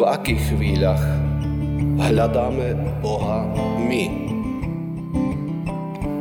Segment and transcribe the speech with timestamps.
[0.00, 1.04] v akých chvíľach
[2.00, 2.72] hľadáme
[3.04, 3.44] Boha
[3.84, 4.04] my.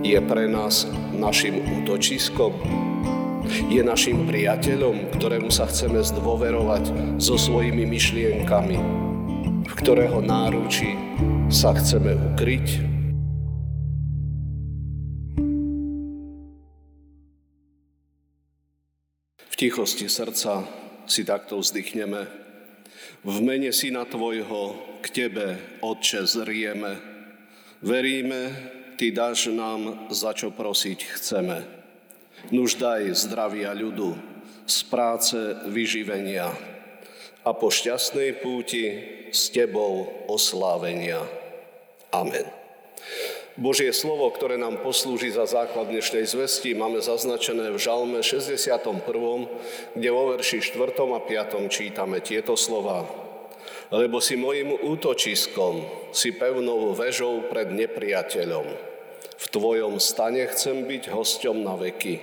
[0.04, 0.84] Je pre nás
[1.16, 2.60] našim útočiskom,
[3.72, 6.92] je našim priateľom, ktorému sa chceme zdôverovať
[7.24, 8.78] so svojimi myšlienkami,
[9.64, 11.00] v ktorého náručí
[11.48, 12.68] sa chceme ukryť.
[19.48, 20.68] V tichosti srdca
[21.08, 22.49] si takto vzdychneme.
[23.20, 26.96] V mene Syna Tvojho k Tebe, Otče, zrieme.
[27.84, 28.56] Veríme,
[28.96, 31.64] Ty dáš nám, za čo prosiť chceme.
[32.52, 34.16] Nuž daj zdravia ľudu,
[34.64, 35.36] z práce
[35.68, 36.52] vyživenia
[37.44, 38.86] a po šťastnej púti
[39.32, 41.24] s Tebou oslávenia.
[42.16, 42.59] Amen.
[43.60, 49.04] Božie slovo, ktoré nám poslúži za základ dnešnej zvesti, máme zaznačené v Žalme 61.,
[50.00, 50.96] kde vo verši 4.
[50.96, 51.68] a 5.
[51.68, 53.04] čítame tieto slova.
[53.92, 55.84] Lebo si mojim útočiskom,
[56.16, 58.68] si pevnou vežou pred nepriateľom.
[59.20, 62.16] V tvojom stane chcem byť hosťom na veky,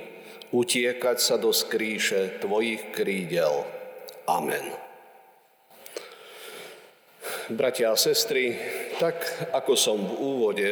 [0.57, 3.69] utiekať sa do skríše tvojich krídel.
[4.25, 4.73] Amen.
[7.53, 8.57] Bratia a sestry,
[8.97, 9.21] tak
[9.53, 10.71] ako som v úvode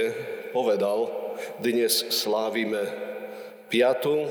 [0.55, 1.10] povedal,
[1.58, 2.86] dnes slávime
[3.66, 4.30] piatu,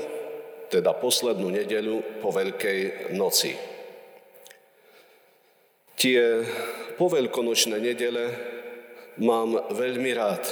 [0.72, 3.52] teda poslednú nedeľu po Veľkej noci.
[6.00, 6.22] Tie
[6.96, 8.24] poveľkonočné nedele
[9.20, 10.42] mám veľmi rád,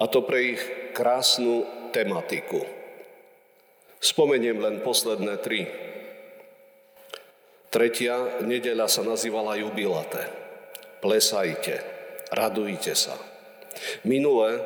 [0.00, 0.62] a to pre ich
[0.94, 2.62] krásnu tematiku.
[4.00, 5.68] Spomeniem len posledné tri.
[7.68, 10.24] Tretia nedeľa sa nazývala jubilate.
[11.04, 11.84] Plesajte,
[12.32, 13.29] radujte sa.
[14.04, 14.60] Minule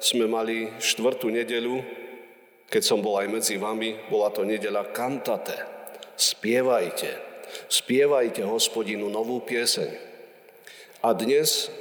[0.00, 1.84] sme mali štvrtú nedeľu,
[2.70, 5.58] keď som bol aj medzi vami, bola to nedeľa kantate.
[6.14, 7.10] Spievajte,
[7.66, 9.90] spievajte hospodinu novú pieseň.
[11.00, 11.72] A dnes,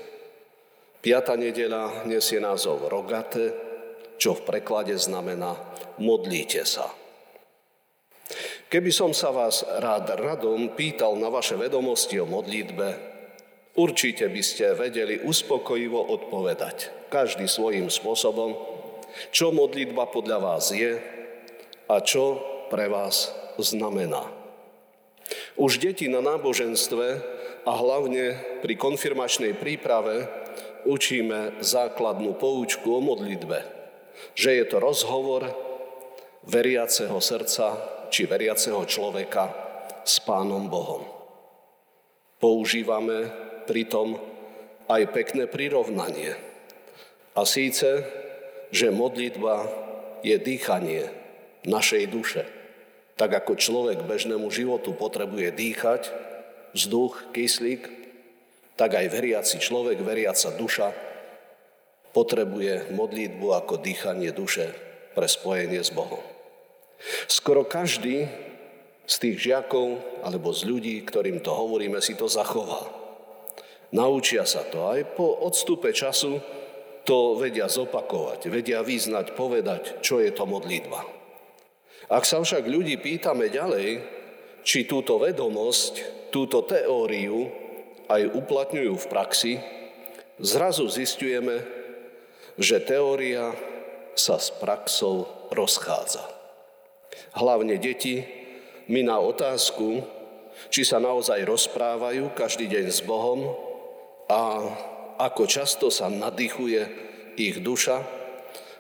[1.04, 3.52] piata nedeľa, nesie názov Rogate,
[4.20, 5.56] čo v preklade znamená
[6.00, 6.88] modlíte sa.
[8.70, 12.88] Keby som sa vás rád radom pýtal na vaše vedomosti o modlitbe,
[13.80, 18.60] Určite by ste vedeli uspokojivo odpovedať, každý svojím spôsobom,
[19.32, 21.00] čo modlitba podľa vás je
[21.88, 24.28] a čo pre vás znamená.
[25.56, 27.08] Už deti na náboženstve
[27.64, 30.28] a hlavne pri konfirmačnej príprave
[30.84, 33.64] učíme základnú poučku o modlitbe,
[34.36, 35.56] že je to rozhovor
[36.44, 37.80] veriaceho srdca
[38.12, 39.56] či veriaceho človeka
[40.04, 41.08] s Pánom Bohom.
[42.44, 44.18] Používame pritom
[44.90, 46.34] aj pekné prirovnanie.
[47.38, 48.02] A síce,
[48.74, 49.70] že modlitba
[50.26, 51.14] je dýchanie
[51.70, 52.44] našej duše.
[53.14, 56.02] Tak ako človek bežnému životu potrebuje dýchať,
[56.74, 57.86] vzduch, kyslík,
[58.74, 60.90] tak aj veriaci človek, veriaca duša
[62.16, 64.74] potrebuje modlitbu ako dýchanie duše
[65.14, 66.24] pre spojenie s Bohom.
[67.28, 68.26] Skoro každý
[69.10, 73.00] z tých žiakov alebo z ľudí, ktorým to hovoríme, si to zachová.
[73.90, 74.86] Naučia sa to.
[74.86, 76.38] Aj po odstupe času
[77.10, 81.02] to vedia zopakovať, vedia význať, povedať, čo je to modlitba.
[82.10, 84.02] Ak sa však ľudí pýtame ďalej,
[84.62, 85.94] či túto vedomosť,
[86.30, 87.50] túto teóriu
[88.10, 89.54] aj uplatňujú v praxi,
[90.38, 91.66] zrazu zistujeme,
[92.58, 93.54] že teória
[94.14, 96.22] sa s praxou rozchádza.
[97.34, 98.26] Hlavne deti
[98.90, 100.02] mi na otázku,
[100.74, 103.69] či sa naozaj rozprávajú každý deň s Bohom,
[104.30, 104.42] a
[105.20, 106.82] ako často sa nadýchuje
[107.36, 107.98] ich duša.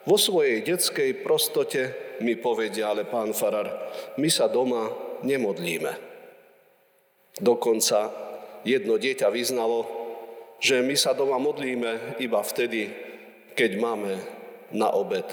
[0.08, 1.82] Vo svojej detskej prostote
[2.24, 3.68] mi povedia, ale pán Farar,
[4.16, 4.88] my sa doma
[5.26, 5.92] nemodlíme.
[7.40, 8.12] Dokonca
[8.64, 9.88] jedno dieťa vyznalo,
[10.60, 12.92] že my sa doma modlíme iba vtedy,
[13.56, 14.14] keď máme
[14.76, 15.26] na obed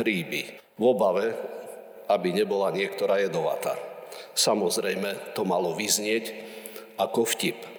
[0.00, 0.58] hríby.
[0.78, 1.34] V obave,
[2.06, 3.74] aby nebola niektorá jedovatá.
[4.38, 6.30] Samozrejme, to malo vyznieť
[6.98, 7.77] ako vtip.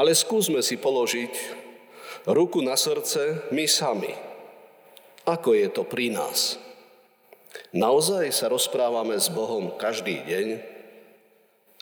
[0.00, 1.60] Ale skúsme si položiť
[2.24, 4.16] ruku na srdce my sami.
[5.28, 6.56] Ako je to pri nás?
[7.76, 10.46] Naozaj sa rozprávame s Bohom každý deň?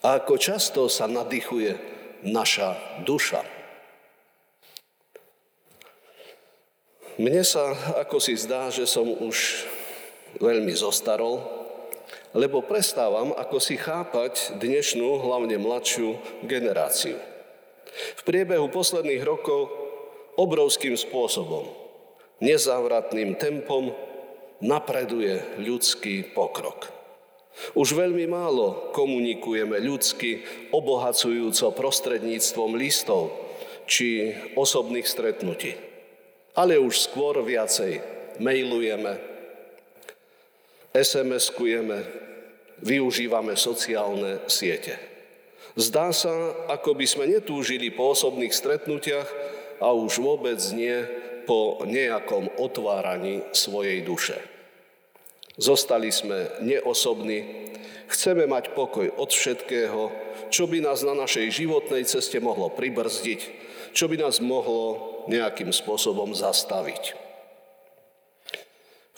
[0.02, 1.78] A ako často sa nadýchuje
[2.26, 2.74] naša
[3.06, 3.46] duša?
[7.22, 7.70] Mne sa
[8.02, 9.62] ako si zdá, že som už
[10.42, 11.38] veľmi zostarol,
[12.34, 17.37] lebo prestávam ako si chápať dnešnú, hlavne mladšiu generáciu.
[18.18, 19.68] V priebehu posledných rokov
[20.38, 21.66] obrovským spôsobom,
[22.38, 23.90] nezávratným tempom
[24.62, 26.94] napreduje ľudský pokrok.
[27.74, 33.34] Už veľmi málo komunikujeme ľudsky, obohacujúco prostredníctvom listov
[33.90, 35.74] či osobných stretnutí.
[36.54, 37.98] Ale už skôr viacej
[38.38, 39.18] mailujeme,
[40.94, 41.98] SMS-kujeme,
[42.82, 45.17] využívame sociálne siete.
[45.76, 46.32] Zdá sa,
[46.72, 49.28] ako by sme netúžili po osobných stretnutiach
[49.82, 51.04] a už vôbec nie
[51.44, 54.36] po nejakom otváraní svojej duše.
[55.58, 57.68] Zostali sme neosobní,
[58.06, 60.12] chceme mať pokoj od všetkého,
[60.48, 63.40] čo by nás na našej životnej ceste mohlo pribrzdiť,
[63.96, 67.16] čo by nás mohlo nejakým spôsobom zastaviť.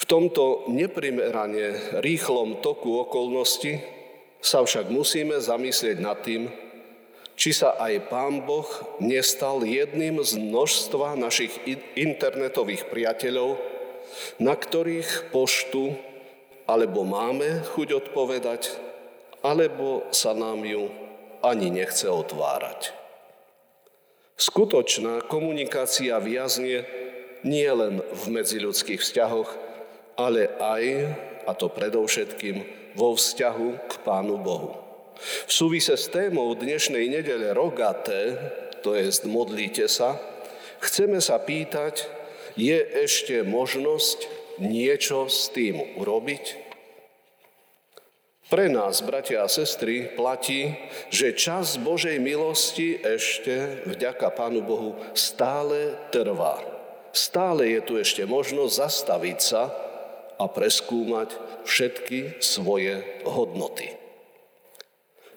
[0.01, 4.00] V tomto neprimerane rýchlom toku okolnosti
[4.41, 6.49] sa však musíme zamyslieť nad tým,
[7.41, 8.69] či sa aj Pán Boh
[9.01, 11.57] nestal jedným z množstva našich
[11.97, 13.57] internetových priateľov,
[14.37, 15.97] na ktorých poštu
[16.69, 18.77] alebo máme chuť odpovedať,
[19.41, 20.93] alebo sa nám ju
[21.41, 22.93] ani nechce otvárať.
[24.37, 26.85] Skutočná komunikácia viazne
[27.41, 29.51] nie len v medziľudských vzťahoch,
[30.21, 30.85] ale aj,
[31.49, 34.77] a to predovšetkým, vo vzťahu k Pánu Bohu.
[35.21, 38.41] V súvise s témou dnešnej nedele rogaté,
[38.81, 40.17] to je modlíte sa,
[40.81, 42.09] chceme sa pýtať,
[42.57, 44.25] je ešte možnosť
[44.65, 46.73] niečo s tým urobiť?
[48.51, 50.75] Pre nás, bratia a sestry, platí,
[51.07, 56.59] že čas Božej milosti ešte, vďaka Pánu Bohu, stále trvá.
[57.15, 59.90] Stále je tu ešte možnosť zastaviť sa
[60.41, 61.37] a preskúmať
[61.69, 63.93] všetky svoje hodnoty.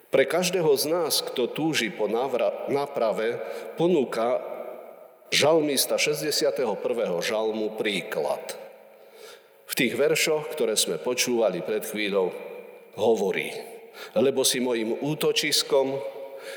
[0.08, 3.42] Pre každého z nás, kto túži po náprave,
[3.76, 4.40] ponúka
[5.28, 6.64] žalmista 61.
[7.20, 8.56] žalmu príklad.
[9.66, 12.30] V tých veršoch, ktoré sme počúvali pred chvíľou,
[12.94, 13.50] hovorí,
[14.14, 15.98] lebo si mojim útočiskom,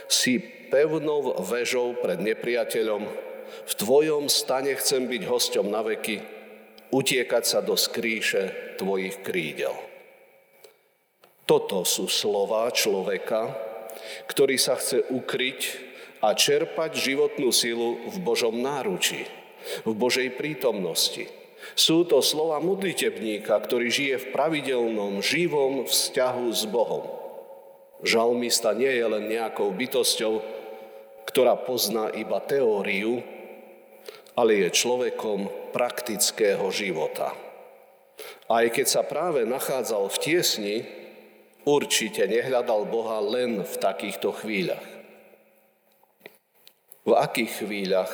[0.06, 0.38] si
[0.70, 3.04] pevnou vežou pred nepriateľom,
[3.48, 6.22] v tvojom stane chcem byť hosťom na veky,
[6.92, 9.76] utiekať sa do skrýše tvojich krídel.
[11.48, 13.56] Toto sú slova človeka,
[14.28, 15.60] ktorý sa chce ukryť
[16.20, 19.24] a čerpať životnú silu v Božom náručí,
[19.88, 21.30] v Božej prítomnosti.
[21.76, 27.08] Sú to slova modlitebníka, ktorý žije v pravidelnom, živom vzťahu s Bohom.
[28.06, 30.44] Žalmista nie je len nejakou bytosťou,
[31.28, 33.20] ktorá pozná iba teóriu,
[34.38, 37.34] ale je človekom praktického života.
[38.46, 40.76] Aj keď sa práve nachádzal v tiesni,
[41.66, 44.86] určite nehľadal Boha len v takýchto chvíľach.
[47.04, 48.14] V akých chvíľach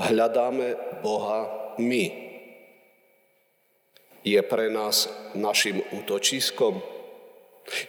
[0.00, 1.46] hľadáme Boha
[1.76, 2.04] my?
[4.24, 6.80] Je pre nás našim útočiskom?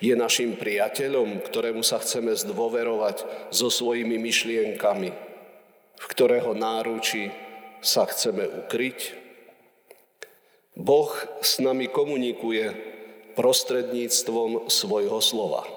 [0.04, 5.29] Je našim priateľom, ktorému sa chceme zdôverovať so svojimi myšlienkami,
[6.00, 7.28] v ktorého náruči
[7.84, 9.20] sa chceme ukryť?
[10.80, 11.12] Boh
[11.44, 12.72] s nami komunikuje
[13.36, 15.68] prostredníctvom svojho slova.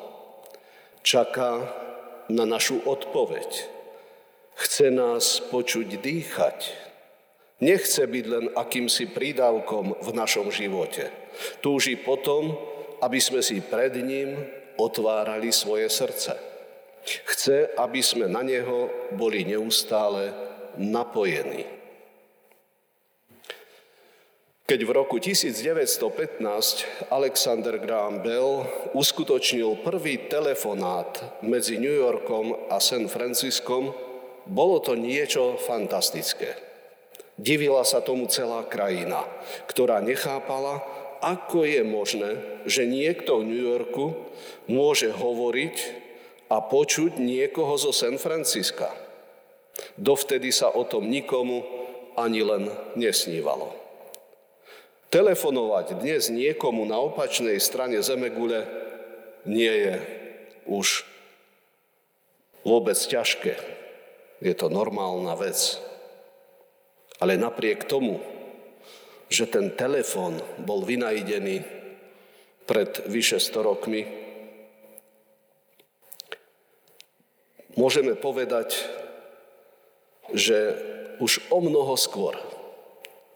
[1.02, 1.66] Čaká
[2.30, 3.66] na našu odpoveď.
[4.54, 6.58] Chce nás počuť dýchať.
[7.62, 11.10] Nechce byť len akýmsi prídavkom v našom živote.
[11.62, 12.54] Túži potom,
[13.02, 14.38] aby sme si pred ním
[14.78, 16.51] otvárali svoje srdce.
[17.02, 20.30] Chce, aby sme na neho boli neustále
[20.78, 21.66] napojení.
[24.62, 33.10] Keď v roku 1915 Alexander Graham Bell uskutočnil prvý telefonát medzi New Yorkom a San
[33.10, 33.92] Franciskom,
[34.46, 36.56] bolo to niečo fantastické.
[37.36, 39.26] Divila sa tomu celá krajina,
[39.66, 40.80] ktorá nechápala,
[41.20, 42.30] ako je možné,
[42.64, 44.14] že niekto v New Yorku
[44.70, 45.76] môže hovoriť
[46.52, 48.92] a počuť niekoho zo San Francisca.
[49.96, 51.64] Dovtedy sa o tom nikomu
[52.12, 53.72] ani len nesnívalo.
[55.08, 58.68] Telefonovať dnes niekomu na opačnej strane Zemegule
[59.48, 59.94] nie je
[60.68, 61.08] už
[62.64, 63.56] vôbec ťažké.
[64.44, 65.80] Je to normálna vec.
[67.16, 68.20] Ale napriek tomu,
[69.32, 71.64] že ten telefón bol vynajdený
[72.68, 74.04] pred vyše 100 rokmi,
[77.76, 78.76] môžeme povedať,
[80.32, 80.76] že
[81.20, 82.36] už o mnoho skôr,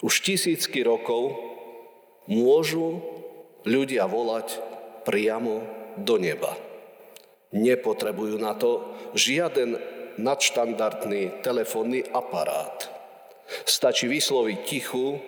[0.02, 1.36] už tisícky rokov
[2.26, 3.00] môžu
[3.66, 4.60] ľudia volať
[5.06, 5.62] priamo
[5.96, 6.54] do neba.
[7.54, 8.82] Nepotrebujú na to
[9.14, 9.78] žiaden
[10.18, 12.90] nadštandardný telefónny aparát.
[13.62, 15.22] Stačí vysloviť tichú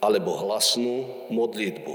[0.00, 1.94] alebo hlasnú modlitbu.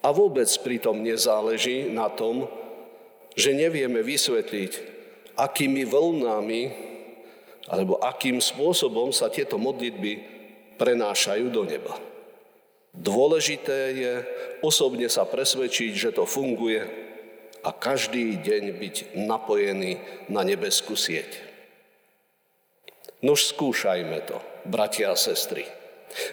[0.00, 2.46] A vôbec pritom nezáleží na tom,
[3.34, 4.97] že nevieme vysvetliť,
[5.38, 6.62] akými vlnami
[7.70, 10.12] alebo akým spôsobom sa tieto modlitby
[10.80, 11.94] prenášajú do neba.
[12.96, 14.12] Dôležité je
[14.64, 16.82] osobne sa presvedčiť, že to funguje
[17.62, 18.96] a každý deň byť
[19.28, 20.02] napojený
[20.32, 21.44] na nebeskú sieť.
[23.22, 25.66] Nož skúšajme to, bratia a sestry.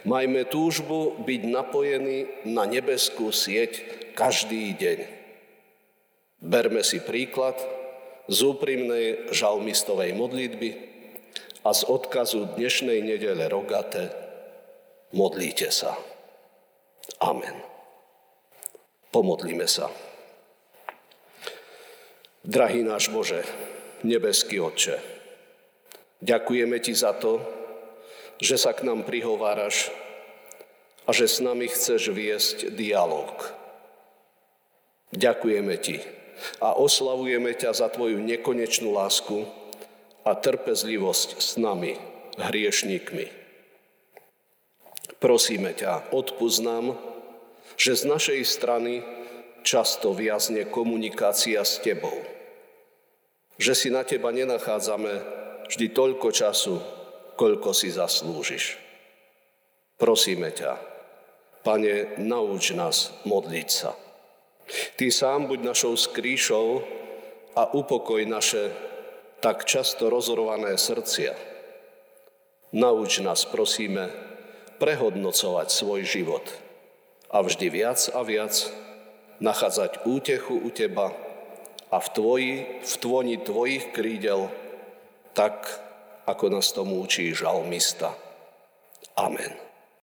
[0.08, 3.84] Majme túžbu byť napojení na nebeskú sieť
[4.16, 5.00] každý deň.
[6.40, 7.58] Berme si príklad
[8.26, 10.70] z úprimnej žalmistovej modlitby
[11.66, 14.10] a z odkazu dnešnej nedele rogate
[15.14, 15.94] modlíte sa.
[17.22, 17.62] Amen.
[19.14, 19.94] Pomodlíme sa.
[22.46, 23.42] Drahý náš Bože,
[24.06, 25.16] nebeský Otče,
[26.26, 27.38] Ďakujeme Ti za to,
[28.42, 29.94] že sa k nám prihováraš
[31.06, 33.30] a že s nami chceš viesť dialog.
[35.14, 35.98] Ďakujeme Ti
[36.60, 39.48] a oslavujeme ťa za Tvoju nekonečnú lásku
[40.26, 41.98] a trpezlivosť s nami,
[42.38, 43.26] hriešníkmi.
[45.22, 46.62] Prosíme ťa, odpúsť
[47.76, 49.04] že z našej strany
[49.66, 52.16] často viazne komunikácia s Tebou.
[53.58, 55.14] Že si na Teba nenachádzame
[55.72, 56.78] vždy toľko času,
[57.36, 58.78] koľko si zaslúžiš.
[59.96, 60.96] Prosíme ťa,
[61.66, 63.98] Pane, nauč nás modliť sa.
[64.96, 66.82] Ty sám buď našou skrýšou
[67.56, 68.74] a upokoj naše
[69.40, 71.38] tak často rozorované srdcia.
[72.74, 74.10] Nauč nás, prosíme,
[74.82, 76.46] prehodnocovať svoj život
[77.32, 78.52] a vždy viac a viac
[79.40, 81.14] nachádzať útechu u Teba
[81.92, 82.54] a v, tvoji,
[82.84, 84.52] v tvoni Tvojich krídel
[85.36, 85.68] tak,
[86.26, 88.16] ako nás tomu učí žalmista.
[89.16, 89.65] Amen.